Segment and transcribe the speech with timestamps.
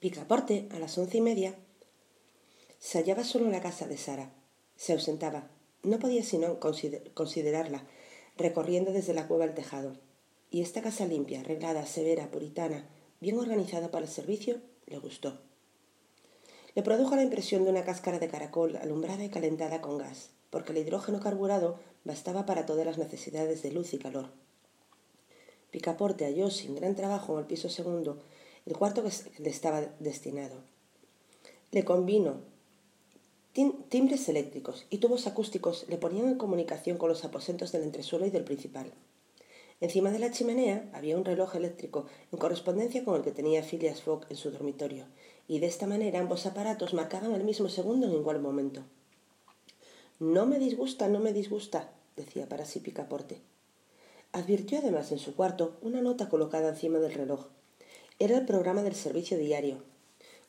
[0.00, 1.54] Picaporte, a las once y media,
[2.78, 4.32] se hallaba solo en la casa de Sara.
[4.74, 5.50] Se ausentaba.
[5.82, 7.84] No podía sino considerarla,
[8.38, 9.98] recorriendo desde la cueva el tejado.
[10.50, 12.88] Y esta casa limpia, arreglada, severa, puritana,
[13.20, 15.38] bien organizada para el servicio, le gustó.
[16.74, 20.72] Le produjo la impresión de una cáscara de caracol alumbrada y calentada con gas, porque
[20.72, 24.30] el hidrógeno carburado bastaba para todas las necesidades de luz y calor.
[25.70, 28.22] Picaporte halló sin gran trabajo en el piso segundo
[28.66, 29.10] el cuarto que
[29.42, 30.56] le estaba destinado.
[31.72, 32.40] Le convino
[33.88, 38.30] timbres eléctricos y tubos acústicos le ponían en comunicación con los aposentos del entresuelo y
[38.30, 38.92] del principal.
[39.80, 44.02] Encima de la chimenea había un reloj eléctrico en correspondencia con el que tenía Phileas
[44.02, 45.06] Fogg en su dormitorio,
[45.48, 48.82] y de esta manera ambos aparatos marcaban el mismo segundo en igual momento.
[50.18, 53.40] No me disgusta, no me disgusta, decía para sí Picaporte.
[54.32, 57.46] Advirtió además en su cuarto una nota colocada encima del reloj.
[58.22, 59.82] Era el programa del servicio diario.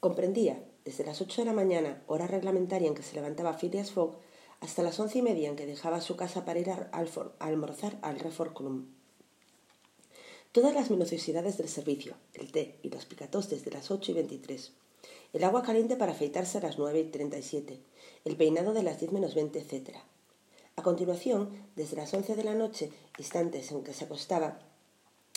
[0.00, 4.16] Comprendía, desde las ocho de la mañana, hora reglamentaria en que se levantaba Phileas Fogg,
[4.58, 6.90] hasta las once y media en que dejaba su casa para ir a,
[7.38, 8.88] almorzar al Reform Club.
[10.50, 14.72] Todas las minuciosidades del servicio, el té y los picatos desde las ocho y veintitrés,
[15.32, 17.78] el agua caliente para afeitarse a las nueve y treinta y siete,
[18.24, 19.96] el peinado de las diez menos veinte, etc.
[20.74, 24.58] A continuación, desde las once de la noche, instantes en que se acostaba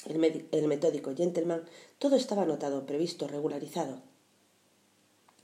[0.06, 1.64] el, metódico gentleman,
[2.00, 4.02] todo estaba anotado, previsto, regularizado,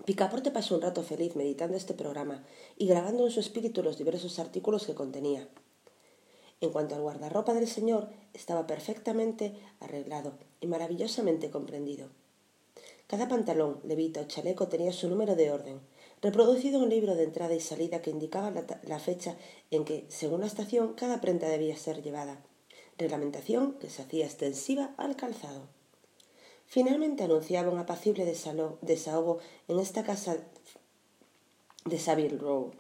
[0.06, 2.44] Picaporte pasó un rato feliz meditando este programa
[2.78, 5.48] y grabando en su espíritu los diversos artículos que contenía.
[6.62, 12.10] En cuanto al guardarropa del señor, estaba perfectamente arreglado y maravillosamente comprendido.
[13.08, 15.80] Cada pantalón, levita o chaleco tenía su número de orden,
[16.22, 19.36] reproducido en un libro de entrada y salida que indicaba la, la fecha
[19.72, 22.42] en que, según la estación, cada prenda debía ser llevada,
[23.00, 25.62] reglamentación que se hacía extensiva al calzado.
[26.68, 30.38] Finalmente anunciaba un apacible desahogo en esta casa
[31.86, 32.72] de Savile Row,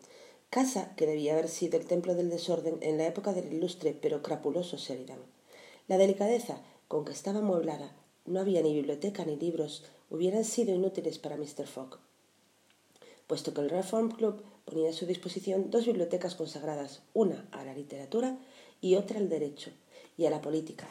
[0.49, 4.21] casa que debía haber sido el templo del desorden en la época del ilustre pero
[4.21, 5.19] crapuloso Sheridan.
[5.87, 11.17] La delicadeza con que estaba amueblada, no había ni biblioteca ni libros, hubieran sido inútiles
[11.17, 11.65] para Mr.
[11.65, 11.97] Fogg,
[13.25, 17.73] puesto que el Reform Club ponía a su disposición dos bibliotecas consagradas, una a la
[17.73, 18.37] literatura
[18.81, 19.71] y otra al derecho
[20.19, 20.85] y a la política,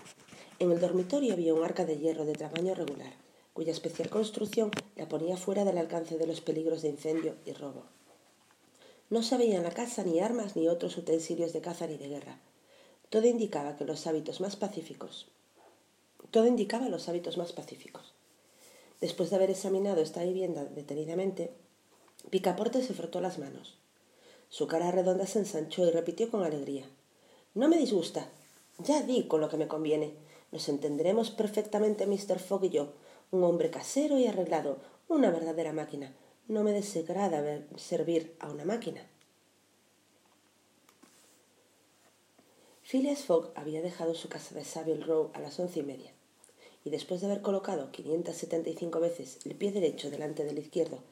[0.58, 3.12] en el dormitorio había un arca de hierro de tamaño regular,
[3.52, 7.84] cuya especial construcción la ponía fuera del alcance de los peligros de incendio y robo.
[9.10, 12.08] No se veía en la casa ni armas ni otros utensilios de caza ni de
[12.08, 12.40] guerra.
[13.10, 15.28] Todo indicaba que los hábitos más pacíficos.
[16.30, 18.14] Todo indicaba los hábitos más pacíficos.
[19.02, 21.52] Después de haber examinado esta vivienda detenidamente,
[22.30, 23.76] Picaporte se frotó las manos.
[24.48, 26.86] Su cara redonda se ensanchó y repitió con alegría.
[27.54, 28.30] No me disgusta.
[28.78, 30.14] Ya di con lo que me conviene.
[30.52, 32.38] Nos entenderemos perfectamente Mr.
[32.38, 32.92] Fogg y yo.
[33.30, 34.78] Un hombre casero y arreglado,
[35.08, 36.14] una verdadera máquina.
[36.46, 39.02] No me desagrada servir a una máquina.
[42.90, 46.10] Phileas Fogg había dejado su casa de Savile Row a las once y media,
[46.84, 51.02] y después de haber colocado 575 veces el pie derecho delante del izquierdo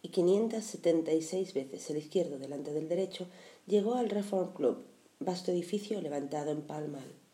[0.00, 3.26] y 576 veces el izquierdo delante del derecho,
[3.66, 4.84] llegó al Reform Club,
[5.24, 7.24] vasto edificio levantado en Pall Mall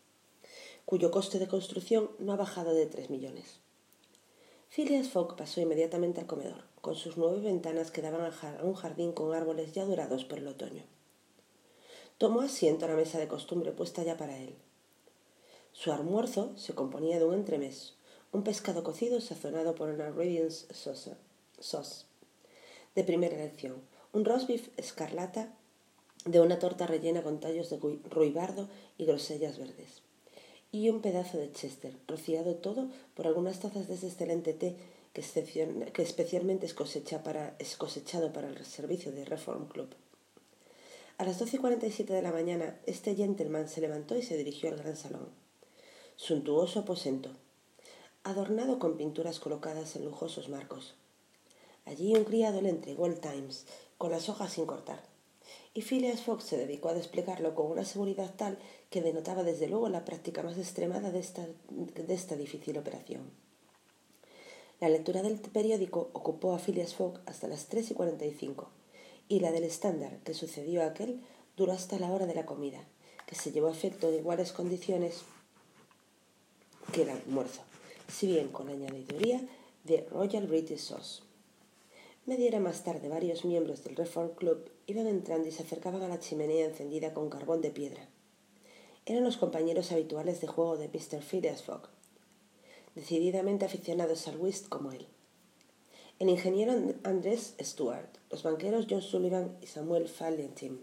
[0.90, 3.60] cuyo coste de construcción no ha bajado de tres millones.
[4.70, 9.12] Phileas Fogg pasó inmediatamente al comedor, con sus nueve ventanas que daban a un jardín
[9.12, 10.82] con árboles ya dorados por el otoño.
[12.18, 14.56] Tomó asiento a la mesa de costumbre puesta ya para él.
[15.70, 17.94] Su almuerzo se componía de un entremés,
[18.32, 22.04] un pescado cocido sazonado por una Radiance sauce,
[22.96, 23.80] de primera elección,
[24.12, 25.54] un roast beef escarlata
[26.24, 27.78] de una torta rellena con tallos de
[28.10, 30.02] ruibardo y grosellas verdes
[30.72, 34.76] y un pedazo de chester, rociado todo por algunas tazas de ese excelente té
[35.12, 35.20] que,
[36.02, 36.76] especialmente es,
[37.58, 39.88] es, cosechado para el servicio de Reform Club.
[41.18, 44.22] A las doce y cuarenta y siete de la mañana, este gentleman se levantó y
[44.22, 45.28] se dirigió al gran salón.
[46.16, 47.30] Suntuoso aposento,
[48.22, 50.94] adornado con pinturas colocadas en lujosos marcos.
[51.84, 53.66] Allí un criado le entregó el Times,
[53.98, 55.09] con las hojas sin cortar
[55.80, 58.58] y Phileas Fogg se dedicó a desplegarlo con una seguridad tal
[58.90, 63.22] que denotaba desde luego la práctica más extremada de esta, difícil operación.
[64.78, 68.68] La lectura del periódico ocupó a Phileas Fogg hasta las tres y cuarenta y cinco,
[69.26, 71.22] y la del estándar, que sucedió a aquel,
[71.56, 72.86] duró hasta la hora de la comida,
[73.26, 75.22] que se llevó a efecto en iguales condiciones
[76.92, 77.62] que el almuerzo,
[78.06, 79.40] si bien con añadiduría
[79.84, 81.29] de Royal British Sauce.
[82.26, 86.08] Media hora más tarde, varios miembros del Reform Club iban entrando y se acercaban a
[86.08, 88.08] la chimenea encendida con carbón de piedra.
[89.06, 91.22] Eran los compañeros habituales de juego de Mr.
[91.22, 91.88] Phileas Fogg,
[92.94, 95.06] decididamente aficionados al whist como él.
[96.18, 96.74] el ingeniero
[97.04, 100.78] Andrés Stewart, los banqueros John Sullivan y Samuel Fallentin,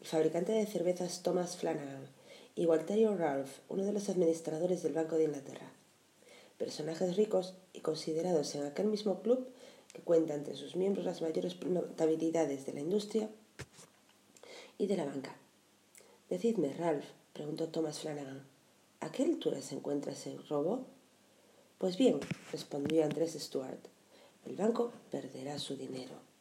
[0.00, 2.08] el fabricante de cervezas Thomas Flanagan
[2.56, 5.72] y Walterio Ralph, uno de los administradores del Banco de Inglaterra.
[6.58, 9.46] Personajes ricos y considerados en aquel mismo club
[9.92, 13.28] que cuenta entre sus miembros las mayores notabilidades de la industria
[14.78, 15.36] y de la banca.
[16.28, 18.46] Decidme, Ralph, preguntó Thomas Flanagan,
[19.00, 20.86] ¿a qué altura se encuentra ese robo?
[21.78, 23.80] Pues bien, respondió Andrés Stuart,
[24.46, 26.31] el banco perderá su dinero.